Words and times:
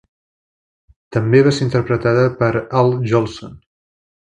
També 1.17 1.43
va 1.49 1.53
ser 1.59 1.67
interpretada 1.67 2.27
per 2.43 2.51
Al 2.83 2.95
Jolson. 3.13 3.57